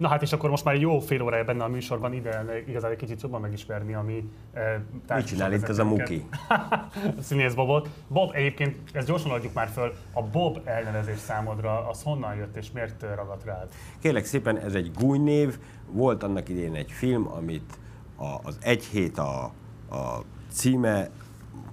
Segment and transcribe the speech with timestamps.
[0.00, 2.96] Na hát és akkor most már jó fél órája benne a műsorban, ide igazán egy
[2.96, 4.82] kicsit jobban megismerni a mi e,
[5.14, 6.28] Mit csinál itt ez a Muki?
[7.22, 7.88] Színész Bobot.
[8.08, 12.70] Bob, egyébként, ezt gyorsan adjuk már föl, a Bob elnevezés számodra, az honnan jött és
[12.72, 13.68] miért ragadt rád?
[13.98, 15.58] Kérlek szépen, ez egy gúnynév,
[15.90, 17.78] volt annak idén egy film, amit
[18.16, 19.44] a, az Egy hét a,
[19.90, 21.08] a címe,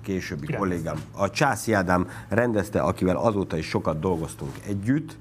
[0.02, 5.18] későbbi Ki kollégám, a Császi Ádám rendezte, akivel azóta is sokat dolgoztunk együtt,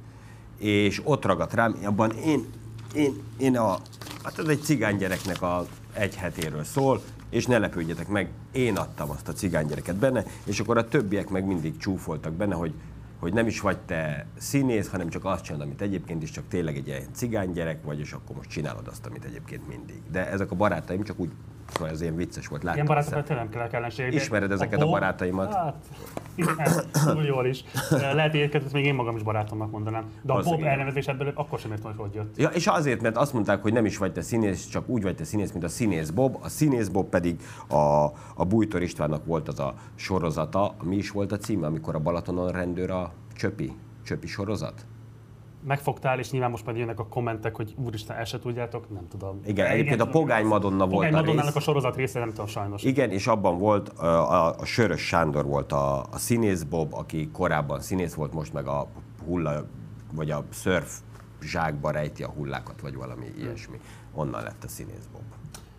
[0.58, 2.64] és ott ragadt rám, abban én,
[2.96, 3.78] én, én a,
[4.22, 9.10] hát ez egy cigány gyereknek a egy hetéről szól, és ne lepődjetek meg, én adtam
[9.10, 12.74] azt a cigánygyereket benne, és akkor a többiek meg mindig csúfoltak benne, hogy
[13.18, 16.76] hogy nem is vagy te színész, hanem csak azt csinálod, amit egyébként is, csak tényleg
[16.76, 20.02] egy ilyen cigánygyerek vagy, és akkor most csinálod azt, amit egyébként mindig.
[20.10, 21.30] De ezek a barátaim csak úgy
[21.68, 22.62] Szóval ez ilyen vicces volt.
[22.62, 24.12] Láttam Ilyen barátokat nem kell ellenség.
[24.12, 25.54] Ismered ezeket a, a barátaimat?
[26.58, 27.64] Hát, túl jól is.
[27.90, 30.04] Lehet, hogy ezt még én magam is barátomnak mondanám.
[30.22, 32.36] De a Bob elnevezés ebből akkor sem értem, hogy hogy jött.
[32.36, 35.14] Ja, és azért, mert azt mondták, hogy nem is vagy te színész, csak úgy vagy
[35.14, 36.38] te színész, mint a színész Bob.
[36.42, 40.74] A színész Bob pedig a, a Bújtor Istvánnak volt az a sorozata.
[40.82, 43.72] Mi is volt a címe, amikor a Balatonon rendőr a Csöpi?
[44.04, 44.86] Csöpi sorozat?
[45.66, 49.40] Megfogtál, és nyilván most majd jönnek a kommentek, hogy úristen, el se tudjátok, nem tudom.
[49.44, 51.56] Igen, egyébként a Pogány Madonna volt Pogány a rész.
[51.56, 52.82] a sorozat része, nem tudom sajnos.
[52.82, 57.30] Igen, és abban volt, a, a, a Sörös Sándor volt a, a színész Bob, aki
[57.32, 58.86] korábban színész volt, most meg a
[59.24, 59.64] hulla,
[60.12, 61.00] vagy a surf
[61.42, 63.80] zsákba rejti a hullákat, vagy valami ilyesmi.
[64.14, 65.22] Onnan lett a színész Bob.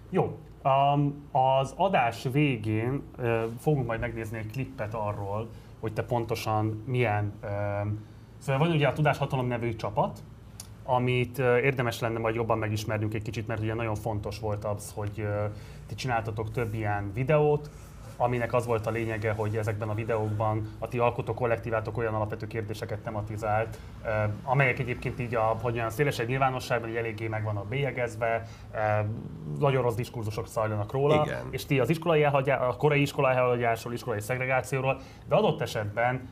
[0.09, 5.49] Jó, Um, az adás végén uh, fogunk majd megnézni egy klippet arról,
[5.79, 7.49] hogy te pontosan milyen uh,
[8.37, 10.19] Szóval van ugye a Tudáshatalom nevű csapat,
[10.83, 15.27] amit érdemes lenne majd jobban megismernünk egy kicsit, mert ugye nagyon fontos volt az, hogy
[15.87, 17.69] ti csináltatok több ilyen videót,
[18.17, 22.47] aminek az volt a lényege, hogy ezekben a videókban a ti alkotó kollektívátok olyan alapvető
[22.47, 23.79] kérdéseket tematizált,
[24.43, 28.47] amelyek egyébként így a, hogy olyan szélesebb nyilvánosságban így eléggé meg van a bélyegezve,
[29.59, 31.47] nagyon rossz diskurzusok zajlanak róla, Igen.
[31.49, 36.29] és ti az iskolai elhagyá, a korai iskolai elhagyásról, iskolai szegregációról, de adott esetben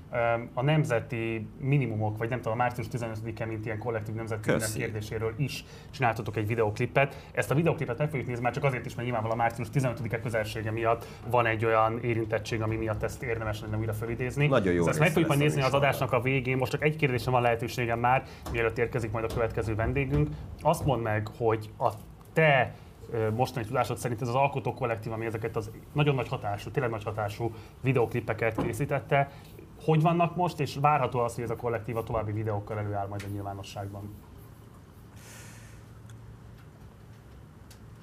[0.54, 5.66] a nemzeti minimumok, vagy nem tudom, a március 15-e, mint ilyen kollektív nemzeti kérdéséről is
[5.92, 7.16] csináltatok egy videoklipet.
[7.32, 10.20] Ezt a videoklipet meg fogjuk nézni, már csak azért is, mert nyilvánvalóan a március 15-e
[10.20, 14.48] közelsége miatt van egy olyan érintettség, ami miatt ezt érdemes lenne újra felidézni.
[14.48, 14.88] Nagyon jó.
[14.88, 16.58] Ezt meg fogjuk majd nézni az adásnak a végén.
[16.58, 20.30] Most csak egy kérdésem van lehetőségem már, mielőtt érkezik majd a következő vendégünk.
[20.62, 21.92] Azt mondd meg, hogy a
[22.34, 22.74] te
[23.36, 27.04] mostani tudásod szerint ez az alkotó kollektív, ami ezeket az nagyon nagy hatású, tényleg nagy
[27.04, 29.32] hatású videoklipeket készítette,
[29.86, 33.32] hogy vannak most, és várható az, hogy ez a kollektíva további videókkal előáll majd a
[33.32, 34.14] nyilvánosságban?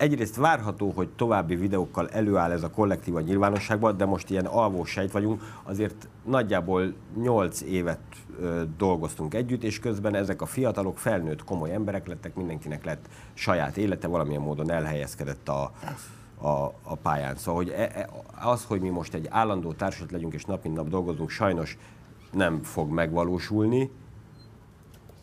[0.02, 5.42] Egyrészt várható, hogy további videókkal előáll ez a kollektíva nyilvánosságban, de most ilyen alvó vagyunk,
[5.62, 8.00] azért nagyjából 8 évet
[8.40, 13.76] ö, dolgoztunk együtt, és közben ezek a fiatalok felnőtt komoly emberek lettek, mindenkinek lett saját
[13.76, 15.72] élete, valamilyen módon elhelyezkedett a,
[16.40, 17.36] a, a pályán.
[17.36, 18.08] Szóval hogy e, e,
[18.40, 21.78] az, hogy mi most egy állandó társat legyünk és nap mint nap dolgozunk, sajnos
[22.32, 23.90] nem fog megvalósulni.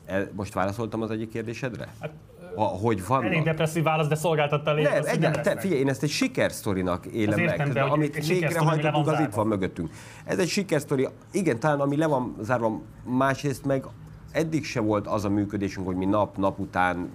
[0.06, 1.88] E, most válaszoltam az egyik kérdésedre?
[2.00, 2.12] Hát
[2.56, 3.26] a, hogy vannak.
[3.26, 4.84] Elég depresszív válasz, de szolgáltatta elég.
[4.84, 7.50] Nem, egyáltalán, figyelj, én ezt egy sikersztorinak élem meg.
[7.50, 9.90] Értem, de, amit végrehajtottunk, az itt van mögöttünk.
[10.26, 13.86] Ez egy sikersztori, igen, talán ami le van zárva, másrészt meg
[14.32, 17.10] eddig se volt az a működésünk, hogy mi nap-nap után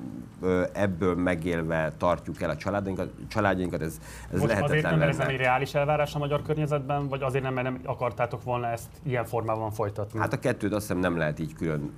[0.73, 4.01] ebből megélve tartjuk el a családjainkat, családjainkat ez,
[4.33, 7.23] ez Most lehetetlen azért nem, mert ez nem egy reális elvárás a magyar környezetben, vagy
[7.23, 10.19] azért nem, mert nem akartátok volna ezt ilyen formában folytatni?
[10.19, 11.93] Hát a kettőt azt hiszem nem lehet így külön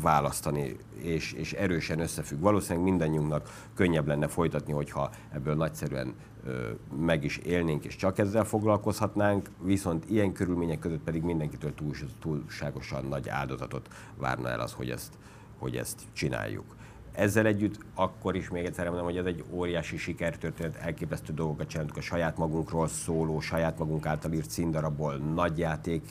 [0.00, 2.40] választani, és, és erősen összefügg.
[2.40, 6.14] Valószínűleg mindannyiunknak könnyebb lenne folytatni, hogyha ebből nagyszerűen
[6.44, 6.68] ö,
[7.00, 13.04] meg is élnénk, és csak ezzel foglalkozhatnánk, viszont ilyen körülmények között pedig mindenkitől túl, túlságosan
[13.04, 15.12] nagy áldozatot várna el az, hogy ezt,
[15.58, 16.76] hogy ezt csináljuk.
[17.18, 21.96] Ezzel együtt akkor is még egyszer mondom, hogy ez egy óriási sikertörténet, elképesztő dolgokat csináltuk
[21.96, 26.02] a saját magunkról szóló, saját magunk által írt színdarabból, nagyjáték,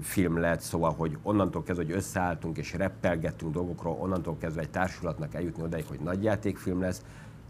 [0.00, 5.34] film lett, szóval, hogy onnantól kezdve, hogy összeálltunk és reppelgettünk dolgokról, onnantól kezdve egy társulatnak
[5.34, 7.02] eljutni odáig, hogy nagyjátékfilm lesz,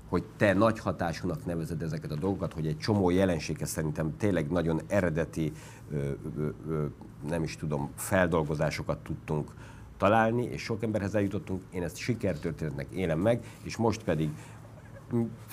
[0.09, 4.81] hogy te nagy hatásúnak nevezed ezeket a dolgokat, hogy egy csomó jelenséghez szerintem tényleg nagyon
[4.87, 5.53] eredeti,
[5.91, 6.85] ö, ö, ö,
[7.29, 9.51] nem is tudom, feldolgozásokat tudtunk
[10.05, 14.31] találni, és sok emberhez eljutottunk, én ezt sikertörténetnek élem meg, és most pedig,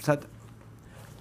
[0.05, 0.27] hát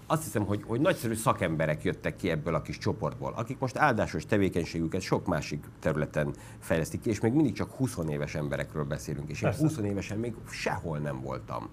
[0.07, 4.27] azt hiszem, hogy, hogy nagyszerű szakemberek jöttek ki ebből a kis csoportból, akik most áldásos
[4.27, 9.43] tevékenységüket sok másik területen fejlesztik ki, és még mindig csak 20 éves emberekről beszélünk, és
[9.43, 11.69] én 20 évesen még sehol nem voltam.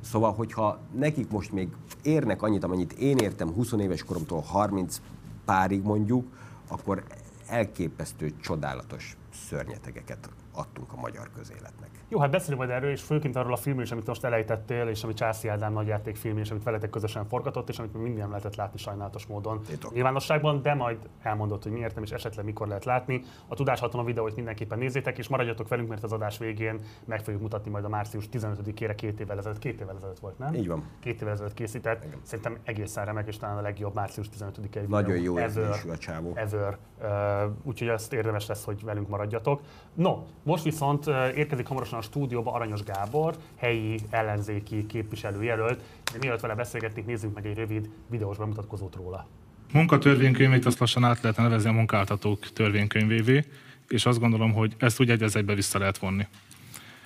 [0.00, 1.68] Szóval, hogyha nekik most még
[2.02, 5.00] érnek annyit, amennyit én értem 20 éves koromtól 30
[5.44, 6.26] párig mondjuk,
[6.68, 7.04] akkor
[7.46, 11.90] elképesztő, csodálatos szörnyetegeket adtunk a magyar közéletnek.
[12.08, 15.02] Jó, hát beszélünk majd erről, és főként arról a filmről is, amit most elejtettél, és
[15.04, 18.78] amit Császi Ádám nagyjátékfilm, és amit veletek közösen forgatott, és amit mindig nem lehetett látni
[18.78, 19.92] sajnálatos módon Titok.
[19.92, 23.22] nyilvánosságban, de majd elmondott, hogy miért nem, és esetleg mikor lehet látni.
[23.46, 27.70] A Tudáshatalom videóit mindenképpen nézzétek, és maradjatok velünk, mert az adás végén meg fogjuk mutatni
[27.70, 30.54] majd a március 15-ére két évvel ezelőtt, két évvel ezelőtt volt, nem?
[30.54, 30.84] Így van.
[31.00, 32.06] Két évvel ezelőtt készített.
[32.22, 36.32] Szerintem egészen remek, és talán a legjobb március 15-i Nagyon jó ever a csávó.
[36.34, 36.78] ever.
[37.02, 39.60] Uh, úgyhogy ezt érdemes lesz, hogy velünk maradjatok.
[39.94, 45.80] No, most viszont érkezik hamarosan a stúdióba Aranyos Gábor, helyi ellenzéki képviselőjelölt.
[46.12, 49.26] De mielőtt vele beszélgetnénk, nézzünk meg egy rövid videós bemutatkozót róla.
[49.72, 53.44] Munkatörvénykönyvét azt lassan át lehetne nevezni a munkáltatók törvénykönyvévé,
[53.88, 56.26] és azt gondolom, hogy ezt úgy egy egybe vissza lehet vonni.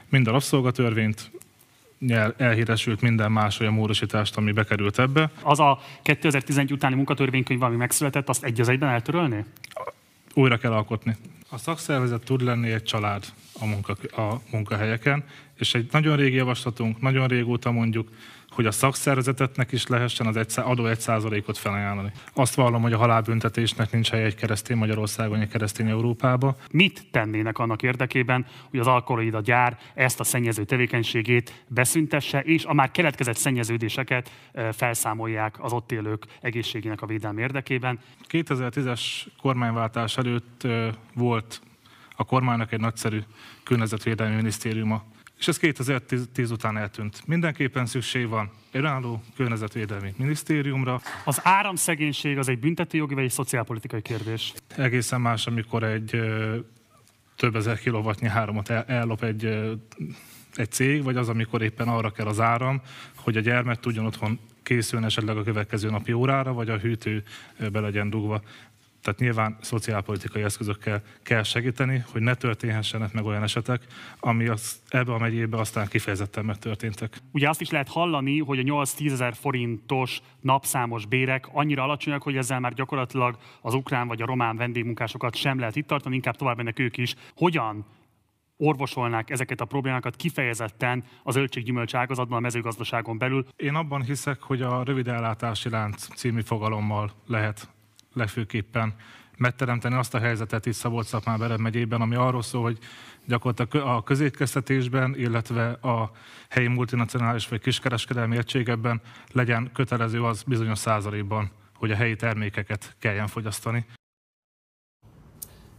[0.09, 1.31] Mind a rabszolgatörvényt,
[2.09, 5.31] el- elhíresült minden más olyan módosítást, ami bekerült ebbe.
[5.43, 9.45] Az a 2011 utáni munkatörvénykönyv, ami megszületett, azt egy az egyben eltörölni?
[10.39, 11.17] újra kell alkotni.
[11.51, 13.25] A szakszervezet tud lenni egy család
[13.61, 15.25] a, munka, a munkahelyeken,
[15.55, 18.09] és egy nagyon régi javaslatunk, nagyon régóta mondjuk,
[18.59, 22.11] hogy a szakszervezetetnek is lehessen az egy, adó egy százalékot felajánlani.
[22.35, 26.57] Azt vallom, hogy a halálbüntetésnek nincs helye egy keresztény Magyarországon, egy keresztény Európában.
[26.71, 32.73] Mit tennének annak érdekében, hogy az alkoholida gyár ezt a szennyező tevékenységét beszüntesse, és a
[32.73, 34.31] már keletkezett szennyeződéseket
[34.73, 37.99] felszámolják az ott élők egészségének a védelme érdekében?
[38.29, 39.01] 2010-es
[39.43, 40.67] kormányváltás előtt
[41.15, 41.61] volt
[42.17, 43.21] a kormánynak egy nagyszerű
[43.63, 45.05] környezetvédelmi minisztériuma,
[45.39, 47.23] és ez 2010 után eltűnt.
[47.27, 51.01] Mindenképpen szükség van egy önálló környezetvédelmi minisztériumra.
[51.25, 54.53] Az áramszegénység az egy büntetőjogi vagy egy szociálpolitikai kérdés.
[54.77, 56.21] Egészen más, amikor egy
[57.37, 59.45] több ezer kilovatnyi áramot el, ellop egy,
[60.55, 62.83] egy cég, vagy az, amikor éppen arra kell az áram,
[63.15, 67.23] hogy a gyermek tudjon otthon készülni esetleg a következő napi órára, vagy a hűtő
[67.73, 68.43] be legyen dugva.
[69.03, 73.83] Tehát nyilván szociálpolitikai eszközökkel kell segíteni, hogy ne történhessenek meg olyan esetek,
[74.21, 77.17] ami az, ebbe a megyébe aztán kifejezetten megtörténtek.
[77.33, 82.37] Ugye azt is lehet hallani, hogy a 8-10 ezer forintos napszámos bérek annyira alacsonyak, hogy
[82.37, 86.57] ezzel már gyakorlatilag az ukrán vagy a román vendégmunkásokat sem lehet itt tartani, inkább tovább
[86.57, 87.15] mennek ők is.
[87.37, 87.87] Hogyan
[88.57, 93.47] orvosolnák ezeket a problémákat kifejezetten az zöldséggyümölcs ágazatban, a mezőgazdaságon belül.
[93.57, 97.69] Én abban hiszek, hogy a rövid ellátási lánc című fogalommal lehet
[98.19, 98.95] legfőképpen
[99.39, 102.79] megteremteni azt a helyzetet itt szabolcs Bered megyében, ami arról szól, hogy
[103.27, 106.11] gyakorlatilag a közétkeztetésben, illetve a
[106.49, 109.01] helyi multinacionális vagy kiskereskedelmi egységekben
[109.33, 113.87] legyen kötelező az bizonyos százalékban, hogy a helyi termékeket kelljen fogyasztani.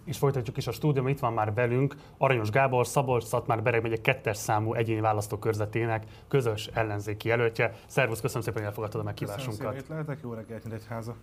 [0.05, 4.01] És folytatjuk is a stúdióban, itt van már velünk Aranyos Gábor, szabolcs szatmár bereg megye
[4.01, 7.73] kettes számú egyéni választókörzetének közös ellenzéki jelöltje.
[7.85, 9.87] Szervusz, köszönöm szépen, hogy elfogadtad a Köszönöm szépen, meghívásunkat.
[9.87, 10.19] lehetek.
[10.23, 11.15] Jó reggelt, Nyíregyháza.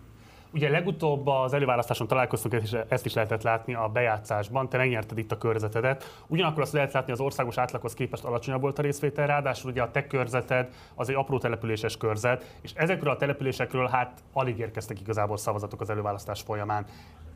[0.53, 4.69] Ugye legutóbb az előválasztáson találkoztunk, és ezt is lehetett látni a bejátszásban.
[4.69, 6.23] Te megnyerted itt a körzetedet.
[6.27, 9.91] Ugyanakkor azt lehet látni, az országos átlaghoz képest alacsonyabb volt a részvétel, ráadásul ugye a
[9.91, 15.37] te körzeted az egy apró településes körzet, és ezekről a településekről hát alig érkeztek igazából
[15.37, 16.85] szavazatok az előválasztás folyamán.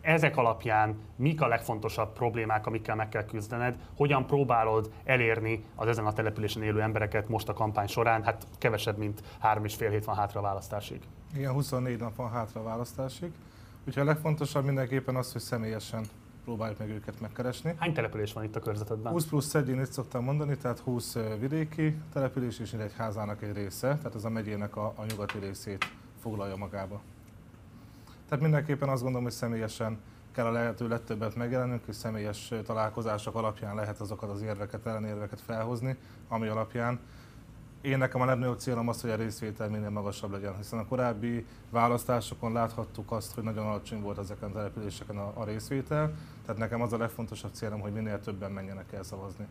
[0.02, 3.76] Ezek alapján mik a legfontosabb problémák, amikkel meg kell küzdened?
[3.98, 8.24] Hogyan próbálod elérni az ezen a településen élő embereket most a kampány során?
[8.24, 11.02] Hát kevesebb, mint három és fél hét van hátra a választásig.
[11.36, 13.32] Igen, 24 nap van hátra a választásig.
[13.88, 16.06] Úgyhogy a legfontosabb mindenképpen az, hogy személyesen
[16.44, 17.74] próbáljuk meg őket megkeresni.
[17.78, 19.12] Hány település van itt a körzetedben?
[19.12, 23.54] 20 plusz egy, én itt szoktam mondani, tehát 20 ö, vidéki település és Nyíregyházának egy
[23.54, 25.86] része, tehát ez a megyének a, a nyugati részét
[26.22, 27.02] foglalja magába.
[28.28, 30.00] Tehát mindenképpen azt gondolom, hogy személyesen
[30.32, 35.98] kell a lehető legtöbbet megjelenünk, és személyes találkozások alapján lehet azokat az érveket, ellenérveket felhozni,
[36.28, 37.00] ami alapján
[37.82, 41.46] én nekem a legnagyobb célom az, hogy a részvétel minél magasabb legyen, hiszen a korábbi
[41.70, 46.14] választásokon láthattuk azt, hogy nagyon alacsony volt ezeken a településeken a, a részvétel,
[46.46, 49.48] tehát nekem az a legfontosabb célom, hogy minél többen menjenek el szavazni.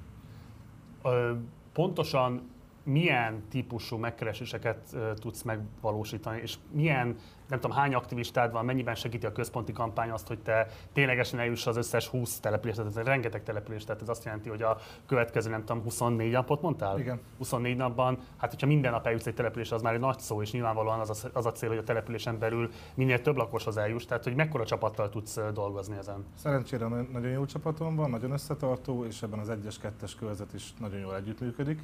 [1.02, 1.32] Ö,
[1.72, 2.50] pontosan
[2.90, 7.16] milyen típusú megkereséseket tudsz megvalósítani, és milyen,
[7.48, 11.66] nem tudom, hány aktivistád van, mennyiben segíti a központi kampány azt, hogy te ténylegesen eljuss
[11.66, 15.50] az összes 20 település, tehát ez rengeteg település, tehát ez azt jelenti, hogy a következő,
[15.50, 16.98] nem tudom, 24 napot mondtál?
[16.98, 17.20] Igen.
[17.38, 20.52] 24 napban, hát hogyha minden nap eljutsz egy településre, az már egy nagy szó, és
[20.52, 24.24] nyilvánvalóan az a, az a cél, hogy a településen belül minél több lakoshoz eljuss, tehát
[24.24, 26.24] hogy mekkora csapattal tudsz dolgozni ezen.
[26.34, 30.74] Szerencsére na- nagyon jó csapatom van, nagyon összetartó, és ebben az 1-es, 2-es körzet is
[30.78, 31.80] nagyon jól együttműködik.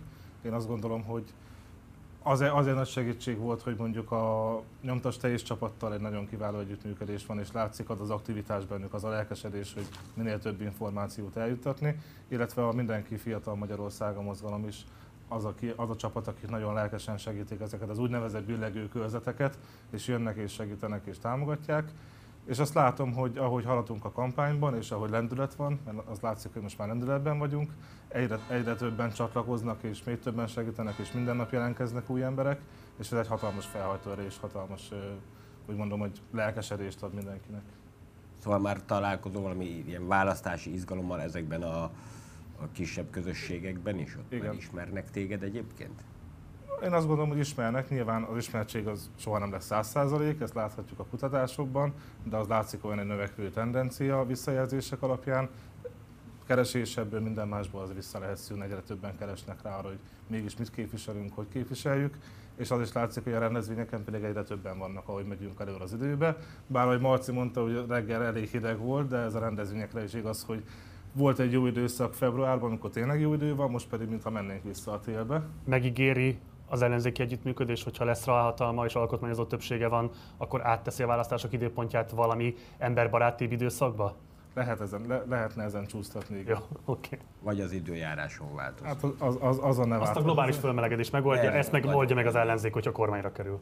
[0.47, 1.25] Én azt gondolom, hogy
[2.23, 7.27] azért, azért nagy segítség volt, hogy mondjuk a nyomtas teljes csapattal egy nagyon kiváló együttműködés
[7.27, 12.01] van, és látszik az az aktivitás bennük, az a lelkesedés, hogy minél több információt eljuttatni,
[12.29, 14.85] illetve a Mindenki Fiatal Magyarországa mozgalom is
[15.29, 19.59] az, aki, az a csapat, akik nagyon lelkesen segítik ezeket az úgynevezett billegő körzeteket,
[19.91, 21.91] és jönnek és segítenek és támogatják.
[22.47, 26.53] És azt látom, hogy ahogy haladunk a kampányban, és ahogy lendület van, mert az látszik,
[26.53, 27.73] hogy most már lendületben vagyunk,
[28.09, 32.61] egyre, egyre többen csatlakoznak, és még többen segítenek, és minden nap jelentkeznek új emberek,
[32.99, 34.91] és ez egy hatalmas felhajtóerő, és hatalmas,
[35.69, 37.63] úgy mondom, hogy lelkesedést ad mindenkinek.
[38.39, 41.83] Szóval már találkozol valami ilyen választási izgalommal ezekben a,
[42.61, 44.17] a kisebb közösségekben is?
[44.17, 44.55] Ott Igen.
[44.55, 46.03] ismernek téged egyébként?
[46.83, 50.55] Én azt gondolom, hogy ismernek, nyilván az ismertség az soha nem lesz száz százalék, ezt
[50.55, 51.93] láthatjuk a kutatásokban,
[52.25, 55.49] de az látszik olyan egy növekvő tendencia a visszajelzések alapján.
[56.47, 60.71] Keresésebből, minden másból az vissza lehet szűrni, egyre többen keresnek rá arra, hogy mégis mit
[60.71, 62.17] képviselünk, hogy képviseljük,
[62.57, 65.93] és az is látszik, hogy a rendezvényeken pedig egyre többen vannak, ahogy megyünk előre az
[65.93, 66.37] időbe.
[66.67, 70.45] Bár ahogy Marci mondta, hogy reggel elég hideg volt, de ez a rendezvényekre is igaz,
[70.45, 70.63] hogy
[71.13, 74.93] volt egy jó időszak februárban, amikor tényleg jó idő van, most pedig mintha mennénk vissza
[74.93, 75.43] a télbe.
[75.65, 81.07] Megígéri az ellenzéki együttműködés, hogyha lesz rá hatalma és alkotmányozó többsége van, akkor átteszi a
[81.07, 84.15] választások időpontját valami emberbarátibb időszakba?
[84.55, 86.39] Lehet ezen, le, lehetne ezen csúsztatni.
[86.39, 86.57] igen.
[86.59, 87.09] Jó, oké.
[87.15, 87.27] Okay.
[87.43, 88.87] Vagy az időjáráson változik?
[88.87, 92.27] Hát az, az, azon ne Azt a globális fölmelegedés megoldja, Erre ezt meg oldja meg
[92.27, 93.61] az ellenzék, hogyha kormányra kerül.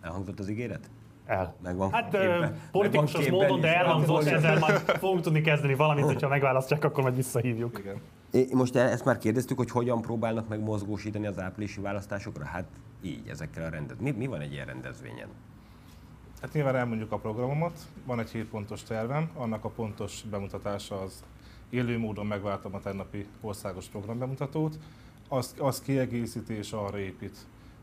[0.00, 0.90] Elhangzott az ígéret?
[1.26, 1.54] El.
[1.62, 6.04] Megvan Hát képben- megvan politikusos módon, de elhangzott, Hát, ezzel majd fogunk tudni kezdeni valamit,
[6.04, 7.78] hogyha megválasztják, akkor majd visszahívjuk.
[7.78, 8.00] Igen.
[8.52, 12.44] Most e- ezt már kérdeztük, hogy hogyan próbálnak meg mozgósítani az áprilisi választásokra?
[12.44, 12.68] Hát
[13.02, 13.96] így, ezekkel a rendez...
[14.00, 15.28] Mi, mi van egy ilyen rendezvényen?
[16.40, 21.24] Hát nyilván elmondjuk a programomat, van egy 7 pontos tervem, annak a pontos bemutatása az
[21.70, 24.78] élő módon megváltam a tegnapi országos programbemutatót,
[25.28, 27.36] azt, azt kiegészíti és arra épít.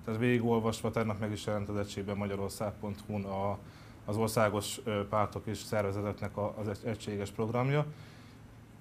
[0.06, 3.58] Tehát végigolvasva tegnap meg is jelent az egységben magyarország.hu-n a,
[4.06, 7.86] az országos pártok és szervezeteknek az egy- egységes programja.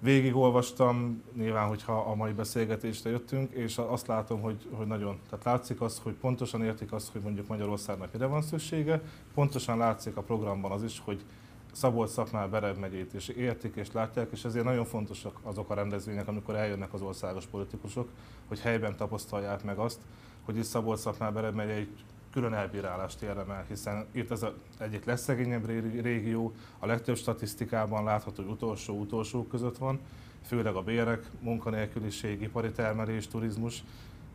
[0.05, 5.81] Végigolvastam, nyilván, hogyha a mai beszélgetésre jöttünk, és azt látom, hogy, hogy nagyon, tehát látszik
[5.81, 9.01] az, hogy pontosan értik azt, hogy mondjuk Magyarországnak mire van szüksége,
[9.33, 11.25] pontosan látszik a programban az is, hogy
[11.71, 16.27] szabolcs szakmál Berev megyét is értik és látják, és ezért nagyon fontosak azok a rendezvények,
[16.27, 18.09] amikor eljönnek az országos politikusok,
[18.47, 19.99] hogy helyben tapasztalják meg azt,
[20.43, 22.03] hogy itt szabolcs szakmál Berev megye egy
[22.35, 28.43] külön elbírálást érdemel, hiszen itt ez az egyik legszegényebb ré- régió, a legtöbb statisztikában látható,
[28.43, 29.99] hogy utolsó-utolsó között van,
[30.45, 33.83] főleg a bérek, munkanélküliség, ipari termelés, turizmus,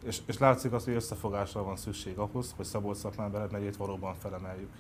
[0.05, 4.15] és, és látszik az, hogy összefogásra van szükség ahhoz, hogy szabolcs szakmán Berev megyét valóban
[4.15, 4.71] felemeljük.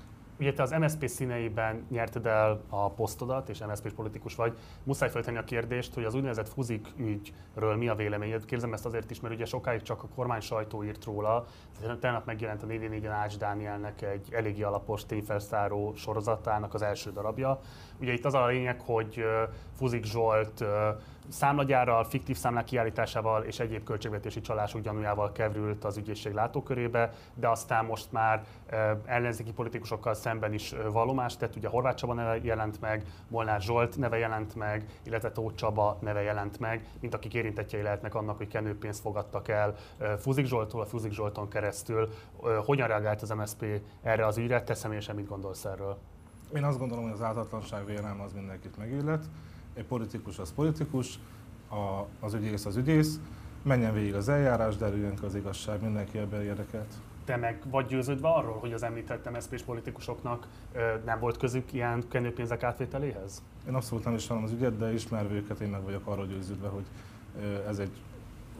[0.40, 4.56] Ugye te az MSZP színeiben nyerted el a posztodat, és MSZP-s politikus vagy.
[4.82, 8.44] Muszáj feltenni a kérdést, hogy az úgynevezett Fuzik ügyről mi a véleményed.
[8.44, 11.44] Kérdezem ezt azért is, mert ugye sokáig csak a kormány sajtó írt róla.
[12.00, 17.60] Tegnap megjelent a 4 Ács Dánielnek egy eléggé alapos tényfelszáró sorozatának az első darabja.
[18.00, 19.24] Ugye itt az a lényeg, hogy
[19.76, 20.64] Fuzik Zsolt
[21.28, 27.84] számlagyárral, fiktív számlák kiállításával és egyéb költségvetési csalások gyanújával került az ügyészség látókörébe, de aztán
[27.84, 28.44] most már
[29.04, 31.56] ellenzéki politikusokkal szemben is vallomást tett.
[31.56, 36.22] Ugye Horváth Csaba neve jelent meg, Molnár Zsolt neve jelent meg, illetve Tóth Csaba neve
[36.22, 40.86] jelent meg, mint akik érintettjei lehetnek annak, hogy kenőpénzt fogadtak el ö, Fuzik Zsoltól, a
[40.86, 42.08] Fuzik Zsolton keresztül.
[42.64, 43.64] Hogyan reagált az MSZP
[44.02, 44.62] erre az ügyre?
[44.62, 45.98] Te személyesen mit gondolsz erről?
[46.54, 49.24] Én azt gondolom, hogy az ártatlanság vélelme az mindenkit megillet.
[49.74, 51.18] Egy politikus az politikus,
[51.68, 53.20] a, az ügyész az ügyész,
[53.62, 56.94] menjen végig az eljárás, derüljön ki az igazság, mindenki ebben érdekelt.
[57.24, 62.08] Te meg vagy győződve arról, hogy az említett MSZP-s politikusoknak ö, nem volt közük ilyen
[62.08, 63.42] kenőpénzek átvételéhez?
[63.68, 66.84] Én abszolút nem ismerem az ügyet, de ismerve őket, én meg vagyok arról győződve, hogy
[67.42, 67.90] ö, ez egy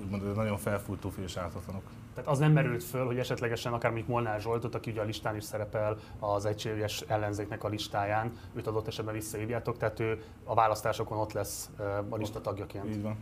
[0.03, 1.83] úgymond nagyon felfújt tufi és ártatlanok.
[2.21, 5.37] Tehát az nem merült föl, hogy esetlegesen akár mondjuk Molnár Zsoltot, aki ugye a listán
[5.37, 11.19] is szerepel az egységes ellenzéknek a listáján, őt adott esetben visszahívjátok, tehát ő a választásokon
[11.19, 11.71] ott lesz
[12.09, 12.89] a lista tagjaként.
[12.89, 13.17] Így van.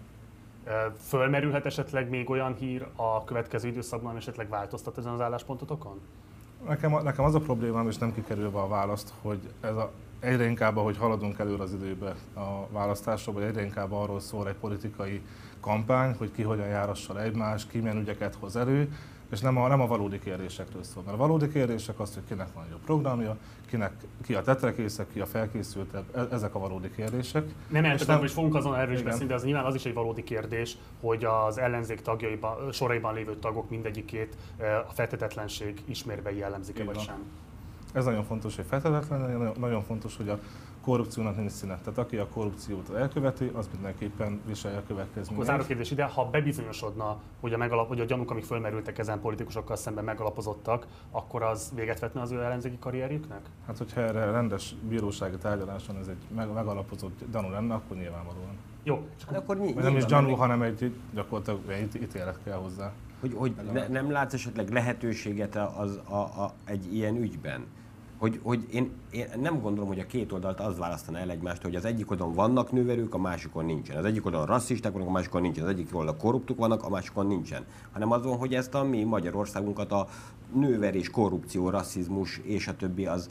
[1.08, 6.00] Fölmerülhet esetleg még olyan hír a következő időszakban, esetleg változtat ezen az álláspontotokon?
[6.66, 10.76] Nekem, nekem az a problémám, és nem kikerülve a választ, hogy ez a, egyre inkább,
[10.76, 15.22] ahogy haladunk előre az időbe a választásokban, egyre inkább arról szól egy politikai
[15.60, 18.92] kampány, hogy ki hogyan járassal egymás, ki milyen ügyeket hoz elő,
[19.30, 21.02] és nem a, nem a valódi kérdésekről szól.
[21.02, 23.92] Mert a valódi kérdések az, hogy kinek van jobb programja, kinek,
[24.24, 27.44] ki a tetrekészek, ki a felkészültebb, e- ezek a valódi kérdések.
[27.68, 29.94] Nem És eltudom, hogy fogunk azon erről is beszélni, de az nyilván az is egy
[29.94, 36.84] valódi kérdés, hogy az ellenzék tagjaiban, soraiban lévő tagok mindegyikét ö, a feltetetlenség ismérvei jellemzik-e
[36.84, 37.04] vagy van.
[37.04, 37.22] sem.
[37.92, 40.38] Ez nagyon fontos, hogy feltetetlen, nagyon- fontos, hogy a
[40.80, 41.78] korrupciónak nincs színe.
[41.78, 45.46] Tehát aki a korrupciót elköveti, az mindenképpen viselje a Akkor következményeit.
[45.46, 49.76] záró kérdés ide, ha bebizonyosodna, hogy a, megalap, hogy a gyanúk, amik fölmerültek ezen politikusokkal
[49.76, 53.40] szemben megalapozottak, akkor az véget vetne az ő ellenzéki karrierjüknek?
[53.66, 58.56] Hát, hogyha erre rendes bírósági tárgyaláson ez egy meg, megalapozott gyanú lenne, akkor nyilvánvalóan.
[58.82, 62.56] Jó, csak Hát akkor ny- nem is gyanú, menni- hanem egy gyakorlatilag egy ítélet kell
[62.58, 62.92] hozzá.
[63.20, 67.66] Hogy, hogy ne, nem látsz esetleg lehetőséget az, a, a, egy ilyen ügyben?
[68.18, 71.74] Hogy, hogy én, én nem gondolom, hogy a két oldalt az választaná el egymást, hogy
[71.74, 73.96] az egyik oldalon vannak nőverők, a másikon nincsen.
[73.96, 75.64] Az egyik oldalon rasszisták vannak, a másikon nincsen.
[75.64, 77.64] Az egyik oldalon korruptuk vannak, a másikon nincsen.
[77.92, 80.08] Hanem azon, hogy ezt a mi Magyarországunkat a
[80.52, 83.30] nőverés, korrupció, rasszizmus és a többi az,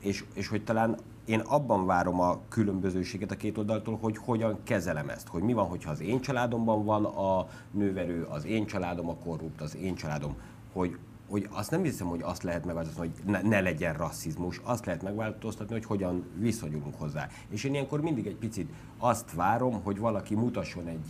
[0.00, 5.08] és, és hogy talán én abban várom a különbözőséget a két oldaltól, hogy hogyan kezelem
[5.08, 5.28] ezt.
[5.28, 9.60] Hogy mi van, hogyha az én családomban van a nőverő, az én családom a korrupt,
[9.60, 10.36] az én családom,
[10.72, 10.96] hogy,
[11.32, 15.02] hogy azt nem hiszem, hogy azt lehet megváltoztatni, hogy ne, ne legyen rasszizmus, azt lehet
[15.02, 17.28] megváltoztatni, hogy hogyan viszonyulunk hozzá.
[17.48, 21.04] És én ilyenkor mindig egy picit azt várom, hogy valaki mutasson egy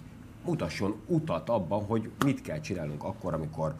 [0.44, 3.74] mutasson utat abban, hogy mit kell csinálnunk akkor, amikor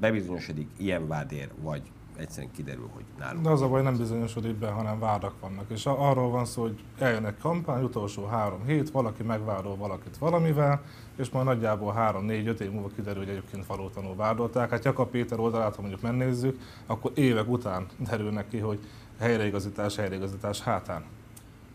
[0.00, 1.82] bebizonyosodik ilyen vádér, vagy
[2.18, 3.44] egyszerűen kiderül, hogy nálunk.
[3.44, 5.64] De az a baj nem bizonyosodik be, hanem vádak vannak.
[5.70, 10.82] És arról van szó, hogy eljön egy kampány, utolsó három hét, valaki megvádol valakit valamivel,
[11.16, 14.70] és majd nagyjából három-négy-öt év múlva kiderül, hogy egyébként valótanul vádolták.
[14.70, 18.78] Hát Jakab Péter oldalát, ha mondjuk megnézzük, akkor évek után derülnek ki, hogy
[19.18, 21.04] helyreigazítás, helyreigazítás hátán.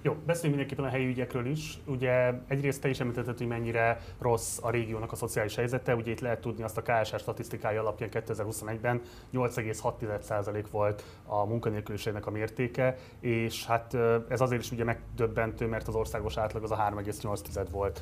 [0.06, 1.78] Jó, beszéljünk mindenképpen a helyi ügyekről is.
[1.86, 5.96] Ugye egyrészt te is említetted, hogy mennyire rossz a régiónak a szociális helyzete.
[5.96, 9.02] Ugye itt lehet tudni azt a KSR statisztikája alapján 2021-ben
[9.34, 15.96] 8,6% volt a munkanélküliségnek a mértéke, és hát ez azért is ugye megdöbbentő, mert az
[15.96, 18.02] országos átlag az a 3,8 volt.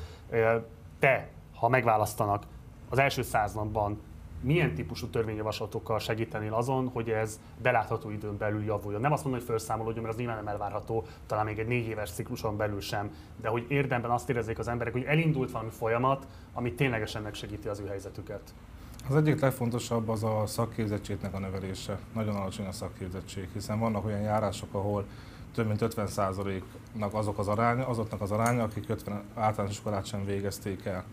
[0.98, 2.42] Te, ha megválasztanak,
[2.88, 4.00] az első száz napban
[4.42, 9.00] milyen típusú törvényjavaslatokkal segítenél azon, hogy ez belátható időn belül javuljon.
[9.00, 12.10] Nem azt mondom, hogy felszámolódjon, mert az nyilván nem elvárható, talán még egy négy éves
[12.10, 16.72] cikluson belül sem, de hogy érdemben azt érezzék az emberek, hogy elindult valami folyamat, ami
[16.72, 18.54] ténylegesen megsegíti az ő helyzetüket.
[19.08, 21.98] Az egyik legfontosabb az a szakképzettségnek a növelése.
[22.14, 25.04] Nagyon alacsony a szakképzettség, hiszen vannak olyan járások, ahol
[25.54, 30.84] több mint 50%-nak azok az aránya, azoknak az aránya, akik 50 általános iskolát sem végezték
[30.84, 31.04] el.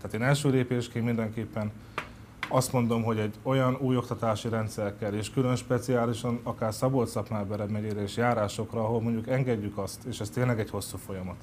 [0.00, 1.72] Tehát én első lépésként mindenképpen
[2.48, 7.12] azt mondom, hogy egy olyan új oktatási rendszer kell, és külön speciálisan akár szabolcs
[7.68, 11.36] megyére és járásokra, ahol mondjuk engedjük azt, és ez tényleg egy hosszú folyamat,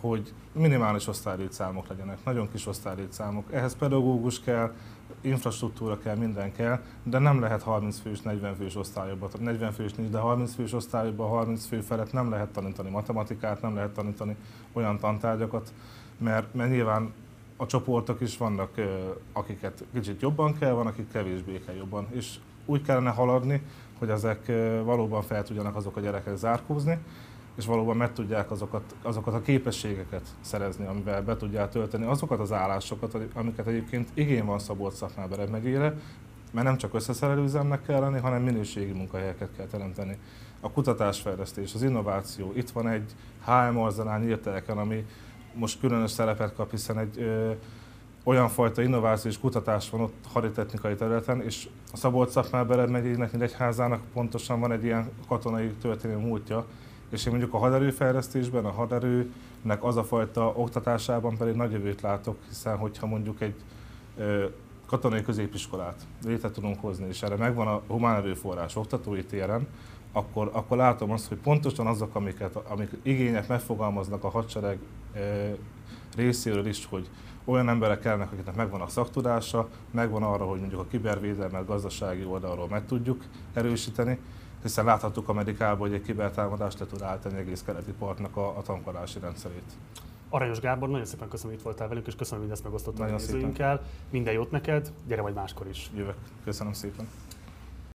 [0.00, 3.52] hogy minimális osztálylétszámok legyenek, nagyon kis osztálylétszámok.
[3.52, 4.72] Ehhez pedagógus kell,
[5.20, 10.10] infrastruktúra kell, minden kell, de nem lehet 30 fős, 40 fős osztályokban, 40 fős nincs,
[10.10, 14.36] de 30 fős osztályokban, 30 fő felett nem lehet tanítani matematikát, nem lehet tanítani
[14.72, 15.72] olyan tantárgyakat,
[16.18, 17.12] mert, mert nyilván
[17.56, 18.70] a csoportok is vannak,
[19.32, 22.06] akiket kicsit jobban kell, van, akik kevésbé kell jobban.
[22.10, 23.62] És úgy kellene haladni,
[23.98, 24.46] hogy ezek
[24.84, 26.98] valóban fel tudjanak azok a gyerekek zárkózni,
[27.56, 32.52] és valóban meg tudják azokat, azokat a képességeket szerezni, amivel be tudják tölteni azokat az
[32.52, 35.94] állásokat, amiket egyébként igény van Szabolcs Szakmábered megyére,
[36.52, 40.18] mert nem csak összeszerelőzemnek kell lenni, hanem minőségi munkahelyeket kell teremteni.
[40.60, 43.12] A kutatásfejlesztés, az innováció, itt van egy
[43.44, 45.06] HM Arzenál nyílt ami
[45.54, 47.50] most különös szerepet kap, hiszen egy ö,
[48.24, 54.00] olyan fajta innováció és kutatás van ott haditechnikai területen, és a szabolcs szakmár megyének házának
[54.12, 56.66] pontosan van egy ilyen katonai történelmi múltja,
[57.10, 62.36] és én mondjuk a haderőfejlesztésben, a haderőnek az a fajta oktatásában pedig nagy jövőt látok,
[62.48, 63.54] hiszen hogyha mondjuk egy
[64.16, 64.44] ö,
[64.86, 69.66] katonai középiskolát létre tudunk hozni, és erre megvan a humán erőforrás oktatói téren,
[70.12, 74.78] akkor, akkor látom azt, hogy pontosan azok, amiket, amik igények megfogalmaznak a hadsereg
[75.14, 75.54] e,
[76.16, 77.10] részéről is, hogy
[77.44, 82.68] olyan emberek kellnek, akiknek megvan a szaktudása, megvan arra, hogy mondjuk a kibervédelmet gazdasági oldalról
[82.68, 84.18] meg tudjuk erősíteni,
[84.62, 89.18] hiszen láthattuk Amerikában, hogy egy kibertámadást le tud állítani egész keleti partnak a, a tankolási
[89.18, 89.72] rendszerét.
[90.34, 93.10] Aranyos Gábor, nagyon szépen köszönöm, hogy itt voltál velünk, és köszönöm, hogy ezt megosztottad a
[93.10, 93.82] nézőinkkel.
[94.10, 95.90] Minden jót neked, gyere vagy máskor is.
[95.96, 96.16] Jövök.
[96.44, 97.08] Köszönöm szépen.